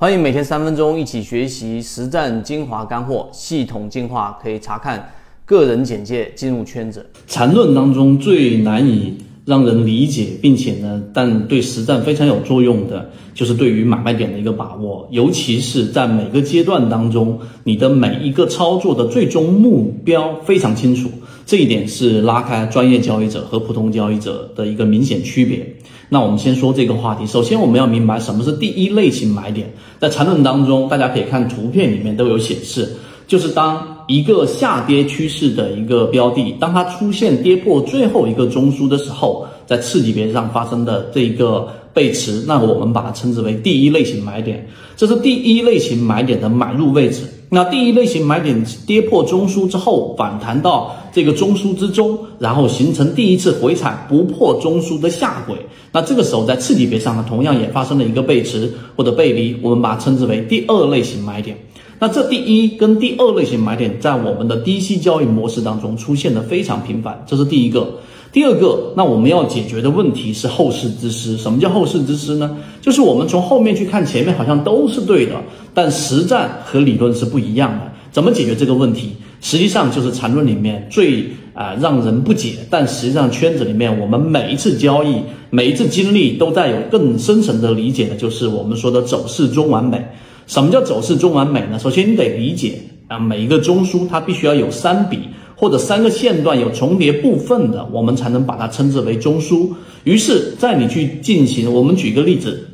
[0.00, 5.12] 欢迎每天三分钟一起学习实战精华干货，系统进化可以查看
[5.44, 7.04] 个人简介进入圈子。
[7.26, 21.10] 缠论当中最难以让人理解，并且呢，但对实战非常有作用的，就是对于买卖点的一个把握，尤其是在每个阶段当中，你的每一个操作的最终目标非常清楚，
[21.50, 25.66] 这一点是拉开专业交易者和普通交易者的一个明显区别。
[26.08, 27.26] 那我们先说这个话题。
[27.26, 29.68] 首先，我们要明白什么是第一类型买点。
[29.98, 32.88] 在缠论当中，大家可以看图片里面都有显示，
[33.26, 44.64] 就是当一个下跌趋势的一个标的，当它出现跌破最后一个中枢的时候，在次级别上发生的这一个背驰，那我们把它称之为第一类型买点。
[44.96, 47.22] 这是第一类型买点的买入位置。
[47.52, 55.56] 那第一类型买点跌破中枢之后，反弹到这个中枢之中，然后形成第一次回踩不破中枢的下轨。
[55.90, 61.58] 那这个时候在次级别上呢，同样也发生了一个背驰或者背离，我们把它称之为第二类型买点。
[62.00, 68.00] 那这第一跟第二类型买点在我们的低息交易模式当中出现的非常频繁，这是第一个。
[68.32, 71.36] 第二个，那我们要解决的问题是后世之师。
[71.36, 72.56] 什么叫后世之师呢？
[72.80, 75.34] 就是我们从后面去看前面好像都是对的，
[75.74, 77.92] 但实战和理论是不一样的。
[78.10, 79.12] 怎么解决这个问题？
[79.42, 81.24] 实际上就是缠论里面最
[81.60, 85.16] 啊让人不解，但实际上圈子里面我们每一次交易、
[85.50, 90.02] 每一次经历都带有更深层的理解的，就是我们说的走势中完美。
[90.46, 91.78] 什么叫走势中完美呢？
[91.78, 95.18] 首先你得理解啊，每一个中枢它必须要有三笔。
[95.54, 99.68] 或者三个线段有重叠部分的，我们才能把它称之为中枢。
[100.04, 102.66] 于是，在你去进行，我们举个例子，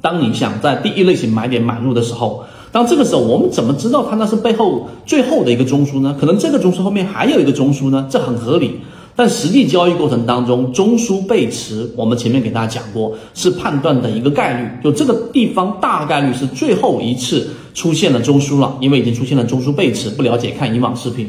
[0.00, 2.42] 当你想在第一类型买点买入的时候，
[2.74, 6.16] 当这个时候，我们怎么知道它那是背后最后的一个中枢呢？
[6.18, 8.80] 可能这个中枢后面还有一个中枢呢，这很合理。
[9.14, 20.10] 但实际交易过程当中，中枢背驰，我们前面给大家讲过，是判断的一个概率，就这个地方大概率是最后一次出现了中枢了，因为已经出现了中枢背驰。
[20.10, 21.28] 不了解，看以往视频。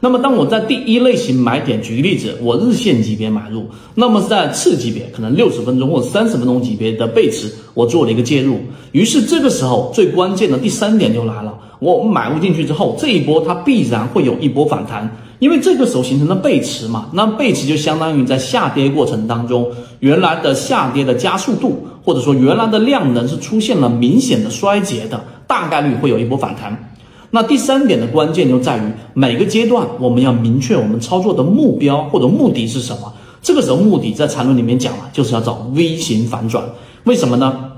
[0.00, 8.58] 那么，当我在第一类型买点，举个例子，我日线级别买入，那么在次级别，可能六十分钟或者三十分钟级别的背驰，我做了一个介入。
[8.92, 19.66] 于是这个时候最关键的第三点就来了，我买入进去之后，这一波它必然会有一波反弹，因为这个时候形成了背驰嘛，那背驰就相当于在下跌过程当中，
[20.00, 26.92] 原来的下跌的加速度，或者说原来的量能是出现了明显的衰竭的，大概率会有一波反弹。
[27.30, 28.82] 那第三点的关键就在于
[29.14, 33.12] 每个阶段我们要明确我们操作的目标或者目的是什么。
[33.42, 36.64] 这个时候目的在缠论里面讲了，就是要找 V 型反转。
[37.04, 37.72] 为什么呢？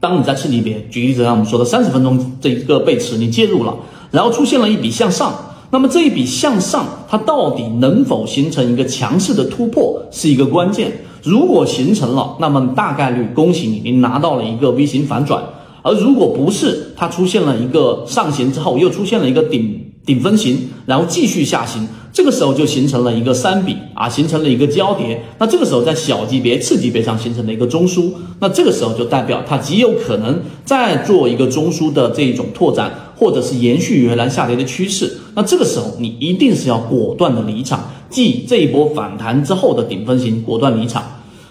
[0.00, 3.74] 当你在次级别，举例子，像我们说的三十分钟这一个背驰，你介入了，
[4.10, 5.34] 然后出现了一笔向上，
[5.70, 10.90] 那么这一笔向上它到底能否形成一个强势的突破，是一个关键。
[11.22, 15.42] 如果形成了，那么大概率恭喜你，你拿到了一个 V 型反转。
[15.82, 25.22] 而如果不是它出现了一个上行之后，又出现了一个顶顶分型，然后继续下行，这个时候就形成了一个三笔啊，形成了一个交叠。
[25.38, 28.10] 那这个时候在小级别、次级别上形成了一个中枢，
[28.40, 35.10] 那这个时候就代表它极有可能再做一个中枢的这种拓展，或者是延续原来下跌的趋势。
[35.34, 41.04] 那这个时候你一定是要果断的离场，即这一波反弹之后的顶分型果断离场。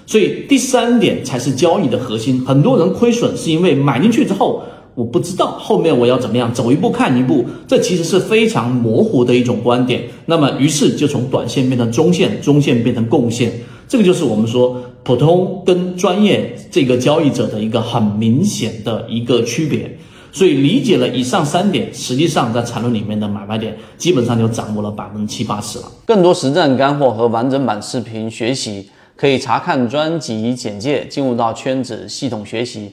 [0.09, 2.43] 所以第三点才是交易的核心。
[2.43, 4.63] 很多人亏损是因为买进去之后，
[4.95, 10.01] 我不知道后面我要怎么样，走一步看一步，这其实是非常模糊的一种观点。
[10.25, 13.51] 那么于是就从短线变成中线，中线变成共线，
[13.87, 19.95] 这个就是我们说普通跟专业这个交易者的一个很明显的一个区别。
[20.31, 25.85] 所以理解了以上三点，实际上在缠论里面的买卖点基本上就掌握了百分之七八十了。
[26.07, 28.87] 更多实战干货和完整版视频学习。
[29.19, 32.87] 可以查看专辑简介，进入到圈子系统学习。